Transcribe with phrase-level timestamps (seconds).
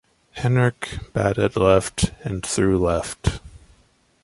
[0.35, 3.39] Henrich batted left and threw left.